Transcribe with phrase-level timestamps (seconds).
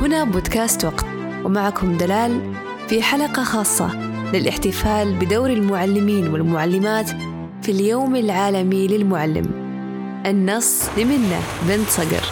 [0.00, 1.06] هنا بودكاست وقت.
[1.44, 2.54] ومعكم دلال
[2.88, 3.96] في حلقة خاصة
[4.32, 7.10] للاحتفال بدور المعلمين والمعلمات
[7.62, 9.46] في اليوم العالمي للمعلم.
[10.26, 12.24] النص لمنة بنت صقر.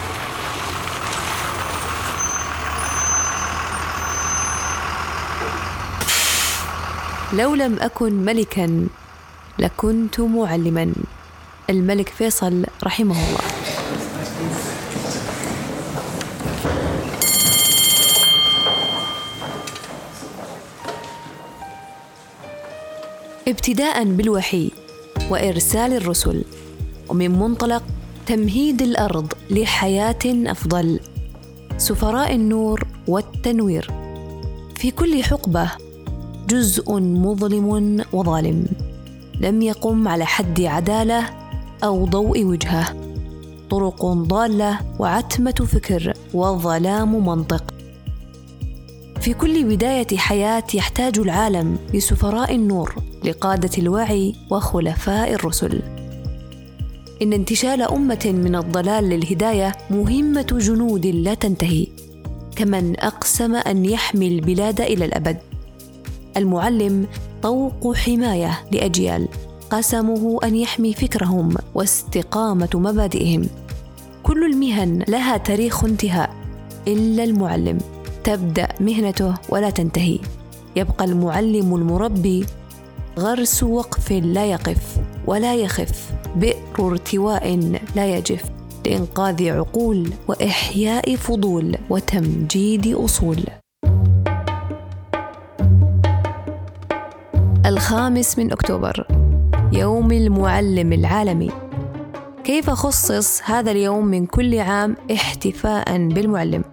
[7.33, 8.87] لو لم أكن ملكا
[9.59, 10.93] لكنت معلما.
[11.69, 13.64] الملك فيصل رحمه الله.
[23.47, 24.71] ابتداء بالوحي
[25.29, 26.43] وإرسال الرسل
[27.09, 27.83] ومن منطلق
[28.25, 30.99] تمهيد الأرض لحياة أفضل
[31.77, 33.91] سفراء النور والتنوير.
[34.75, 35.71] في كل حقبة
[36.49, 38.65] جزء مظلم وظالم
[39.41, 41.29] لم يقم على حد عدالة
[41.83, 42.95] أو ضوء وجهة.
[43.69, 47.63] طرق ضالة وعتمة فكر وظلام منطق.
[49.21, 55.81] في كل بداية حياة يحتاج العالم لسفراء النور لقادة الوعي وخلفاء الرسل.
[57.21, 61.87] إن انتشال أمة من الضلال للهداية مهمة جنود لا تنتهي
[62.55, 65.37] كمن أقسم أن يحمي البلاد إلى الأبد.
[66.37, 67.07] المعلم
[67.41, 69.27] طوق حماية لأجيال
[69.69, 73.47] قسمه أن يحمي فكرهم واستقامة مبادئهم.
[74.23, 76.35] كل المهن لها تاريخ انتهاء
[76.87, 77.77] إلا المعلم.
[78.23, 80.19] تبدأ مهنته ولا تنتهي.
[80.75, 82.45] يبقى المعلم المربي
[83.19, 87.55] غرس وقف لا يقف ولا يخف بئر ارتواء
[87.95, 88.43] لا يجف
[88.85, 93.43] لإنقاذ عقول وإحياء فضول وتمجيد أصول.
[97.65, 99.07] الخامس من أكتوبر
[99.73, 101.51] يوم المعلم العالمي.
[102.43, 106.63] كيف خصص هذا اليوم من كل عام احتفاء بالمعلم؟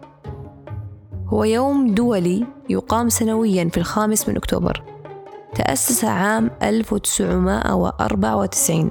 [1.26, 4.91] هو يوم دولي يقام سنويا في الخامس من أكتوبر.
[5.54, 8.90] تأسس عام 1994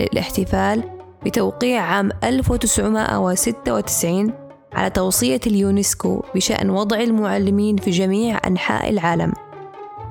[0.00, 0.82] للاحتفال
[1.24, 4.32] بتوقيع عام 1996
[4.72, 9.32] على توصية اليونسكو بشأن وضع المعلمين في جميع أنحاء العالم.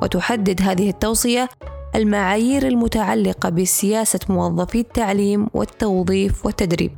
[0.02, 1.50] وتحدد هذه التوصية
[1.96, 6.92] المعايير المتعلقة بسياسة موظفي التعليم والتوظيف والتدريب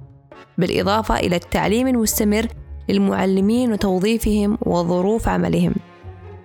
[0.57, 2.47] بالإضافة إلى التعليم المستمر
[2.89, 5.73] للمعلمين وتوظيفهم وظروف عملهم.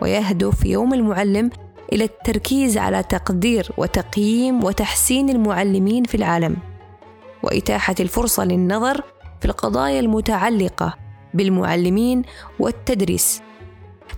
[0.03, 1.51] ويهدف يوم المعلم
[1.93, 6.57] إلى التركيز على تقدير وتقييم وتحسين المعلمين في العالم
[7.43, 9.03] وإتاحة الفرصة للنظر
[9.41, 10.95] في القضايا المتعلقة
[11.35, 12.23] بالمعلمين
[12.59, 13.43] والتدريس.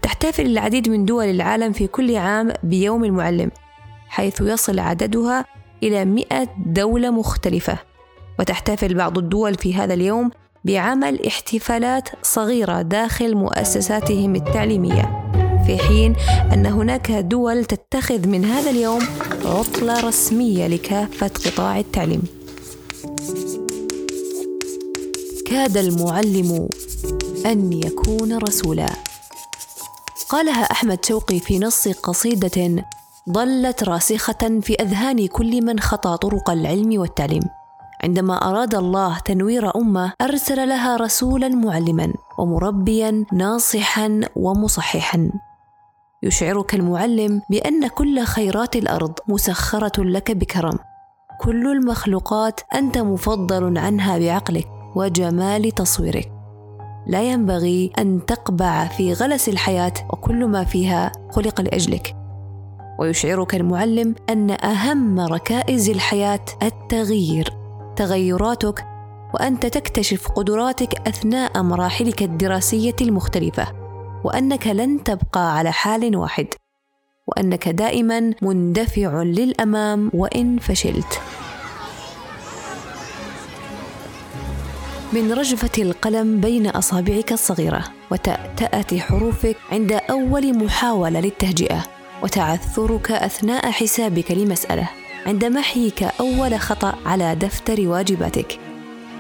[0.03, 3.51] تحتفل العديد من دول العالم في كل عام بيوم المعلم
[4.09, 5.45] حيث يصل عددها
[5.83, 7.79] إلى مئة دولة مختلفة.
[8.39, 10.31] وتحتفل بعض الدول في هذا اليوم
[10.65, 15.26] بعمل احتفالات صغيرة داخل مؤسساتهم التعليمية.
[15.67, 16.17] في حين
[16.53, 19.03] أن هناك دول تتخذ من هذا اليوم
[19.45, 22.23] عطلة رسمية لكافة قطاع التعليم.
[25.47, 26.69] كاد المعلم
[27.47, 28.87] أن يكون رسولا.
[30.29, 32.85] قالها أحمد شوقي في نص قصيدة
[33.31, 37.43] ظلت راسخة في أذهان كل من خطى طرق العلم والتعليم.
[38.05, 45.31] عندما أراد الله تنوير أمة أرسل لها رسولا معلما ومربيا ناصحا ومصححا.
[46.27, 50.79] يشعرك المعلم بأن كل خيرات الأرض مسخرة لك بكرم.
[51.41, 56.33] كل المخلوقات أنت مفضل عنها بعقلك وجمال تصويرك.
[57.07, 62.17] لا ينبغي أن تقبع في غلس الحياة وكل ما فيها خلق لأجلك.
[62.99, 67.53] ويشعرك المعلم أن أهم ركائز الحياة التغيير.
[67.97, 68.85] تغيراتك
[69.35, 73.86] وأنت تكتشف قدراتك أثناء مراحلك الدراسية المختلفة.
[74.27, 76.47] وأنك لن تبقى على حال واحد
[77.27, 81.21] وأنك دائما مندفع للأمام وإن فشلت.
[85.13, 91.83] من رجفة القلم بين أصابعك الصغيرة وتأتأة حروفك عند أول محاولة للتهجئة
[92.23, 94.89] وتعثرك أثناء حسابك لمسألة
[95.27, 98.59] عند محيك أول خطأ على دفتر واجباتك.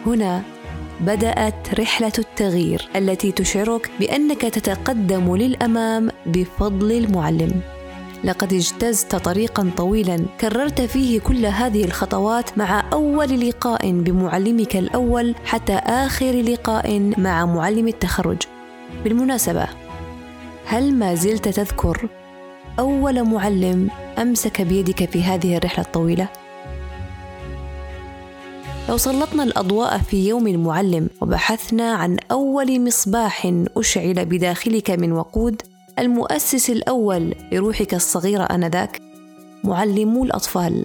[0.07, 0.56] هنا
[1.01, 7.61] بدأت رحلة التغيير التي تشعرك بأنك تتقدم للأمام بفضل المعلم.
[8.25, 15.75] لقد اجتزت طريقا طويلا كررت فيه كل هذه الخطوات مع أول لقاء بمعلمك الأول حتى
[15.75, 18.43] آخر لقاء مع معلم التخرج.
[19.05, 19.67] بالمناسبة
[20.67, 22.09] هل ما زلت تذكر
[22.79, 23.89] أول معلم
[24.19, 26.29] أمسك بيدك في هذه الرحلة الطويلة؟
[28.89, 35.63] لو سلطنا الأضواء في يوم المعلم وبحثنا عن أول مصباح أشعل بداخلك من وقود
[35.99, 39.01] المؤسس الأول لروحك الصغيرة آنذاك
[39.65, 40.85] معلمو الأطفال.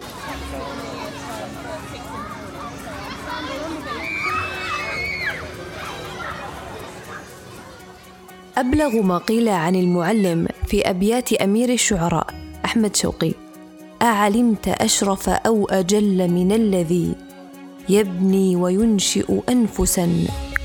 [8.57, 12.27] أبلغ ما قيل عن المعلم في أبيات أمير الشعراء
[12.65, 13.31] أحمد شوقي.
[14.01, 17.15] أعلمت أشرف أو أجل من الذي
[17.89, 20.10] يبني وينشئ أنفسا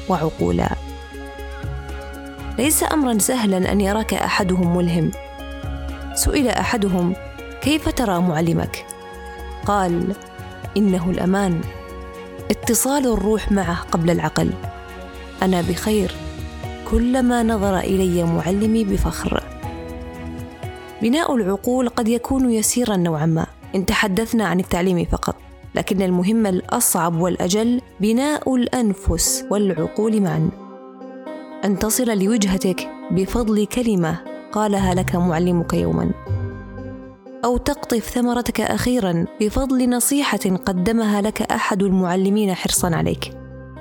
[0.08, 0.68] وعقولا.
[2.58, 5.10] ليس أمرا سهلا أن يراك أحدهم ملهم.
[6.14, 7.14] سئل أحدهم
[7.62, 8.86] كيف ترى معلمك؟
[9.66, 10.14] قال
[10.76, 11.60] إنه الأمان.
[12.50, 14.50] اتصال الروح معه قبل العقل.
[15.42, 16.14] أنا بخير.
[16.90, 19.42] كلما نظر إلي معلمي بفخر.
[21.02, 23.46] بناء العقول قد يكون يسيرا نوعا ما.
[23.74, 25.45] إن تحدثنا عن التعليم فقط.
[25.76, 30.50] لكن المهم الأصعب والأجل بناء الأنفس والعقول معا.
[31.64, 34.18] أن تصل لوجهتك بفضل كلمة
[34.52, 36.10] قالها لك معلمك يوما.
[37.44, 43.32] أو تقطف ثمرتك أخيرا بفضل نصيحة قدمها لك أحد المعلمين حرصا عليك.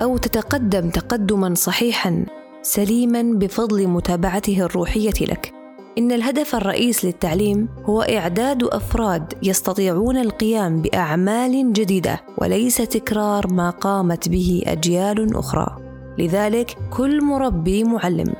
[0.02, 2.26] أو تتقدم تقدما صحيحا
[2.62, 5.55] سليما بفضل متابعته الروحية لك.
[5.98, 14.28] إن الهدف الرئيس للتعليم هو إعداد أفراد يستطيعون القيام بأعمال جديدة وليس تكرار ما قامت
[14.28, 15.76] به أجيال أخرى.
[16.18, 18.34] لذلك كل مربي معلم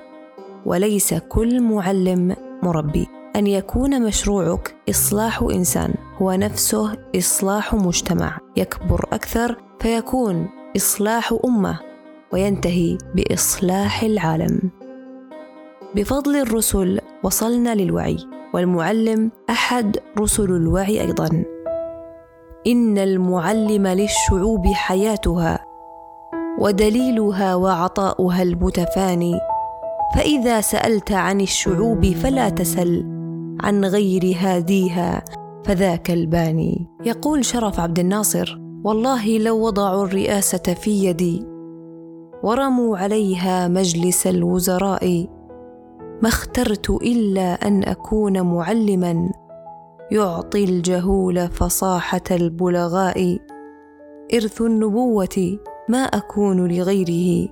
[0.67, 3.07] وليس كل معلم مربي.
[3.37, 8.39] أن يكون مشروعك إصلاح إنسان هو نفسه إصلاح مجتمع.
[8.57, 11.79] يكبر أكثر فيكون إصلاح أمة
[12.33, 14.71] وينتهي بإصلاح العالم.
[15.97, 18.17] بفضل الرسل وصلنا للوعي
[18.55, 21.45] والمعلم أحد رسل الوعي أيضا.
[22.67, 25.59] إن المعلم للشعوب حياتها
[26.61, 29.39] ودليلها وعطاؤها المتفاني.
[30.15, 33.05] فإذا سألت عن الشعوب فلا تسل
[33.61, 35.25] عن غير هاديها
[35.65, 36.87] فذاك الباني.
[37.05, 41.47] يقول شرف عبد الناصر والله لو وضعوا الرئاسة في يدي
[42.43, 45.36] ورموا عليها مجلس الوزراء.
[46.23, 49.31] ما اخترت إلا أن أكون معلما
[50.11, 53.39] يعطي الجهول فصاحة البلغاء.
[54.35, 55.59] إرث النبوة
[55.89, 57.49] ما أكون لغيره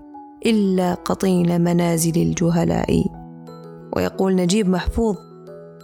[0.47, 3.05] إلا قطين منازل الجهلاء.
[3.97, 5.17] ويقول نجيب محفوظ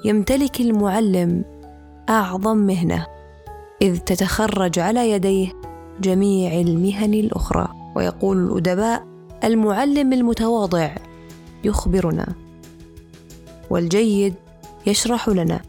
[0.04, 1.44] يمتلك المعلم
[2.08, 3.06] أعظم مهنة
[3.82, 5.52] إذ تتخرج على يديه
[6.00, 7.68] جميع المهن الأخرى.
[7.96, 9.06] ويقول الأدباء
[9.44, 10.94] المعلم المتواضع
[11.64, 12.26] يخبرنا.
[13.70, 14.34] والجيد
[14.87, 15.61] يشرح لنا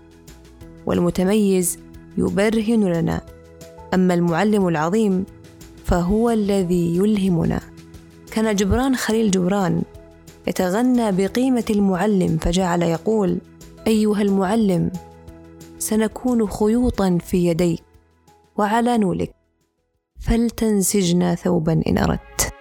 [0.85, 1.79] والمتميز
[2.17, 3.21] يبرهن لنا.
[3.93, 5.25] أما المعلم العظيم
[5.85, 7.59] فهو الذي يلهمنا.
[8.31, 9.81] كان جبران خليل جبران
[10.47, 13.37] يتغنى بقيمة المعلم فجعل يقول
[13.87, 14.91] أيها المعلم
[15.79, 17.83] سنكون خيوطا في يديك
[18.57, 19.35] وعلى نولك
[20.19, 22.53] فلتنسجنا ثوبا إن أردت.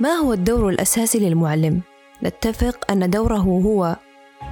[0.00, 1.80] ما هو الدور الأساسي للمعلم؟
[2.26, 3.96] نتفق أن دوره هو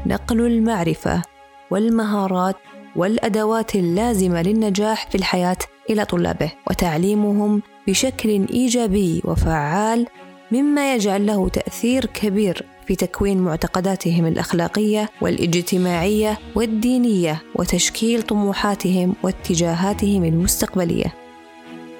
[0.06, 1.22] نقل المعرفة
[1.70, 2.56] والمهارات
[2.96, 5.56] والأدوات اللازمة للنجاح في الحياة
[5.90, 10.06] إلى طلابه وتعليمهم بشكل إيجابي وفعال
[10.52, 21.14] مما يجعل له تأثير كبير في تكوين معتقداتهم الأخلاقية والإجتماعية والدينية وتشكيل طموحاتهم واتجاهاتهم المستقبلية.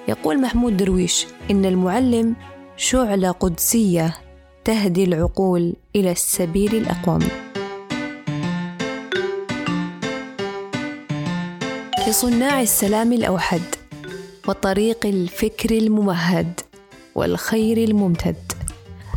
[0.07, 2.35] يقول محمود درويش إن المعلم
[2.77, 4.13] شعلة قدسية
[4.65, 7.19] تهدي العقول إلى السبيل الأقوم.
[12.07, 13.61] لصناع السلام الأوحد
[14.47, 16.59] وطريق الفكر الممهد
[17.15, 18.51] والخير الممتد.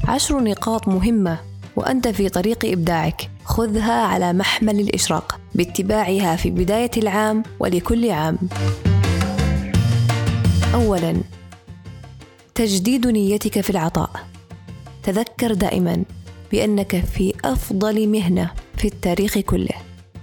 [0.08, 1.38] عشر نقاط مهمة
[1.76, 3.30] وأنت في طريق إبداعك.
[3.44, 5.40] خذها على محمل الإشراق.
[5.54, 8.38] باتباعها في بداية العام ولكل عام.
[10.74, 11.16] أولاً
[12.54, 14.36] تجديد نيتك في العطاء.
[15.06, 16.02] تذكر دائما
[16.52, 19.75] بأنك في أفضل مهنة في التاريخ كله.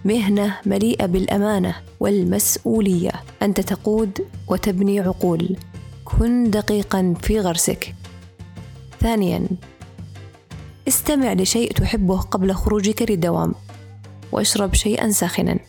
[0.05, 3.11] مهنة مليئة بالأمانة والمسؤولية.
[3.41, 5.57] أنت تقود وتبني عقول.
[6.05, 7.95] كن دقيقا في غرسك.
[8.99, 9.47] ثانيا
[10.87, 13.53] استمع لشيء تحبه قبل خروجك للدوام.
[14.31, 15.59] واشرب شيئا ساخنا.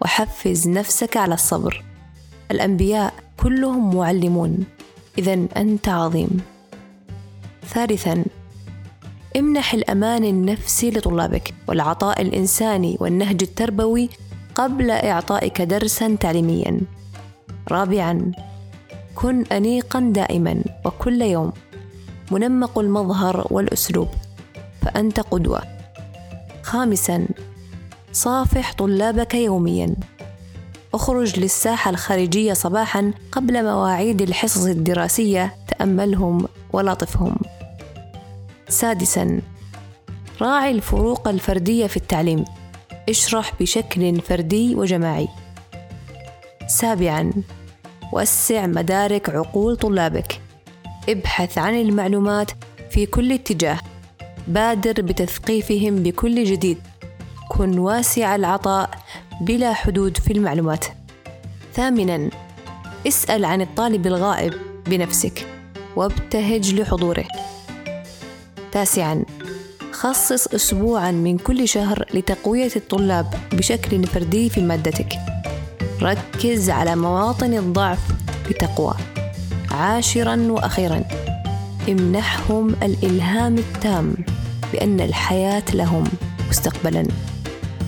[0.00, 1.84] وحفز نفسك على الصبر.
[2.50, 4.64] الأنبياء كلهم معلمون.
[5.18, 6.40] اذا أنت عظيم.
[7.68, 8.24] ثالثا
[9.36, 14.08] امنح الأمان النفسي لطلابك والعطاء الإنساني والنهج التربوي
[14.54, 16.80] قبل إعطائك درسا تعليميا.
[17.70, 18.32] رابعا
[19.14, 21.52] كن أنيقا دائما وكل يوم
[22.30, 24.08] منمق المظهر والأسلوب
[24.82, 25.62] فأنت قدوة.
[26.62, 27.26] خامسا
[28.12, 29.94] صافح طلابك يوميا.
[30.94, 37.36] اخرج للساحة الخارجية صباحا قبل مواعيد الحصص الدراسية تأملهم ولطفهم
[38.72, 39.40] سادسا.
[40.40, 42.44] راعي الفروق الفردية في التعليم.
[43.08, 45.28] اشرح بشكل فردي وجماعي.
[46.66, 47.32] سابعا.
[48.12, 50.40] وسع مدارك عقول طلابك.
[51.08, 52.50] ابحث عن المعلومات
[52.90, 53.78] في كل اتجاه.
[54.48, 56.78] بادر بتثقيفهم بكل جديد.
[57.48, 58.90] كن واسع العطاء
[59.40, 60.84] بلا حدود في المعلومات.
[61.74, 62.30] ثامنا.
[63.06, 64.54] اسأل عن الطالب الغائب
[64.86, 65.46] بنفسك.
[65.96, 67.24] وابتهج لحضوره.
[68.72, 69.24] تاسعا.
[69.92, 75.12] خصص اسبوعا من كل شهر لتقوية الطلاب بشكل فردي في مادتك.
[76.02, 77.98] ركز على مواطن الضعف
[78.50, 78.94] بتقوى.
[79.70, 81.04] عاشرا وأخيرا.
[81.88, 84.14] امنحهم الإلهام التام
[84.72, 86.04] بأن الحياة لهم
[86.48, 87.08] مستقبلا.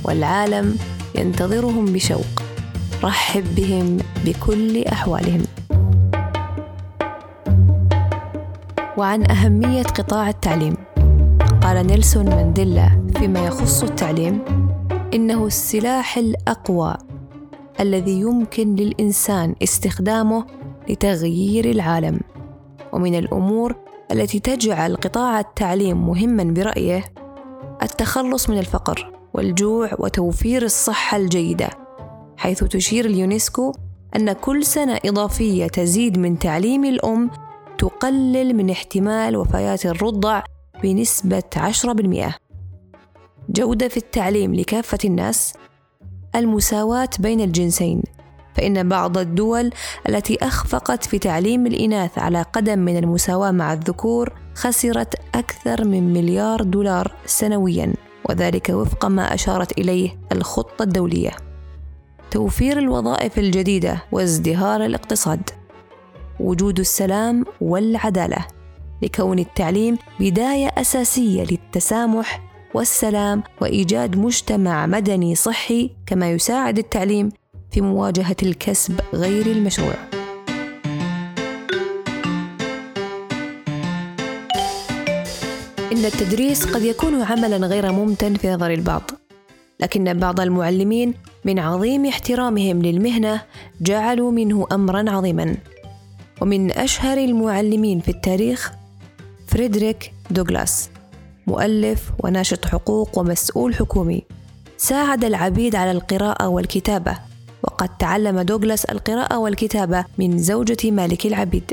[0.05, 0.77] والعالم
[1.15, 2.43] ينتظرهم بشوق.
[3.05, 5.45] رحب بهم بكل أحوالهم.
[8.97, 10.75] وعن أهمية قطاع التعليم.
[11.63, 14.45] قال نيلسون مانديلا فيما يخص التعليم
[15.15, 16.95] إنه السلاح الأقوى
[17.81, 20.47] الذي يمكن للإنسان استخدامه
[20.89, 22.21] لتغيير العالم.
[22.93, 23.77] ومن الأمور
[24.13, 27.05] التي تجعل قطاع التعليم مهما برأيه
[27.83, 31.69] التخلص من الفقر والجوع وتوفير الصحة الجيدة
[32.37, 33.73] حيث تشير اليونسكو
[34.17, 37.31] أن كل سنة إضافية تزيد من تعليم الأم
[37.79, 40.43] تقلل من احتمال وفيات الرضع
[40.83, 42.33] بنسبة 10%
[43.49, 45.55] جودة في التعليم لكافة الناس
[46.37, 48.03] المساواة بين الجنسين
[48.55, 49.71] فإن بعض الدول
[50.09, 56.63] التي أخفقت في تعليم الإناث على قدم من المساواة مع الذكور خسرت أكثر من مليار
[56.63, 57.95] دولار سنوياً
[58.29, 61.31] وذلك وفق ما أشارت إليه الخطة الدولية.
[62.31, 65.51] توفير الوظائف الجديدة وازدهار الاقتصاد.
[66.41, 68.47] وجود السلام والعدالة
[69.03, 72.41] لكون التعليم بداية أساسية للتسامح
[72.75, 77.29] والسلام وإيجاد مجتمع مدني صحي كما يساعد التعليم
[77.71, 79.95] في مواجهة الكسب غير المشروع.
[85.93, 89.11] إن التدريس قد يكون عملا غير ممتن في نظر البعض
[89.81, 91.15] لكن بعض المعلمين
[91.45, 93.43] من عظيم احترامهم للمهنة
[93.81, 95.57] جعلوا منه امرا عظيما.
[96.41, 98.73] ومن أشهر المعلمين في التاريخ
[99.47, 100.91] فريدريك دوغلاس
[101.47, 104.23] مؤلف وناشط حقوق ومسؤول حكومي.
[104.77, 107.19] ساعد العبيد على القراءة والكتابة
[107.63, 111.73] وقد تعلم دوغلاس القراءة والكتابة من زوجة مالك العبيد.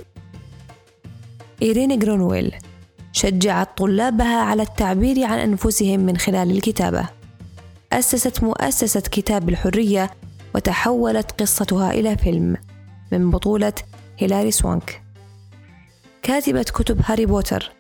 [1.62, 2.56] إيرين جرونويل
[3.14, 7.10] شجعت طلابها على التعبير عن أنفسهم من خلال الكتابة.
[7.94, 10.12] أسست مؤسسة كتاب الحرية
[10.56, 12.58] وتحولت قصتها إلى فيلم.
[13.12, 13.74] من بطولة
[14.18, 15.02] هيلاري سوانك.
[16.22, 17.72] كاتبة كتب هاري بوتر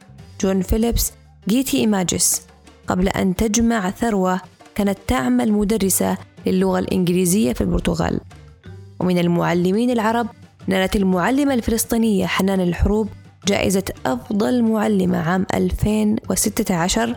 [0.41, 1.11] جون فيليبس
[1.49, 2.41] جيتي إيماجس
[2.87, 4.41] قبل أن تجمع ثروة
[4.75, 8.19] كانت تعمل مدرسة للغة الإنجليزية في البرتغال.
[8.99, 10.27] ومن المعلمين العرب
[10.67, 13.09] نالت المعلمة الفلسطينية حنان الحروب
[13.47, 17.15] جائزة أفضل معلمة عام 2016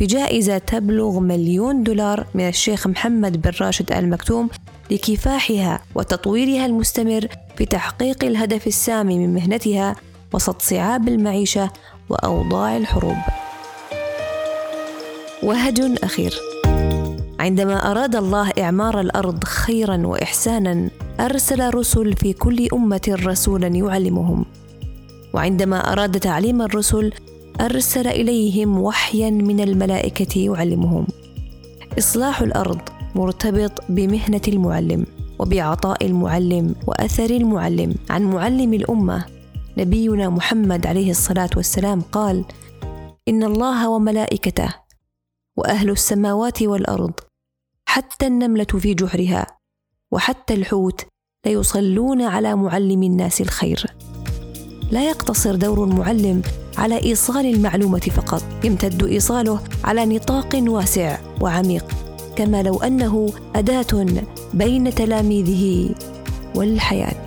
[0.00, 4.48] بجائزة تبلغ مليون دولار من الشيخ محمد بن راشد آل مكتوم
[4.90, 9.96] لكفاحها وتطويرها المستمر في تحقيق الهدف السامي من مهنتها
[10.32, 11.70] وسط صعاب المعيشة
[12.08, 13.16] وأوضاع الحروب.
[15.42, 16.34] وهج أخير.
[17.40, 24.44] عندما أراد الله إعمار الأرض خيرا وإحسانا أرسل رسل في كل أمة رسولا يعلمهم.
[25.34, 27.12] وعندما أراد تعليم الرسل
[27.60, 31.06] أرسل إليهم وحيا من الملائكة يعلمهم.
[31.98, 32.80] إصلاح الأرض
[33.14, 35.06] مرتبط بمهنة المعلم.
[35.38, 39.26] وبعطاء المعلم وأثر المعلم عن معلم الأمة.
[39.78, 42.44] نبينا محمد عليه الصلاة والسلام قال
[43.28, 44.74] إن الله وملائكته
[45.56, 47.12] وأهل السماوات والأرض
[47.88, 49.46] حتى النملة في جحرها
[50.12, 51.06] وحتى الحوت
[51.46, 53.86] ليصلون على معلم الناس الخير.
[54.90, 56.42] لا يقتصر دور المعلم
[56.78, 62.05] على إيصال المعلومة فقط يمتد إيصاله على نطاق واسع وعميق.
[62.36, 64.06] كما لو أنه أداة
[64.54, 65.94] بين تلاميذه
[66.54, 67.25] والحياة.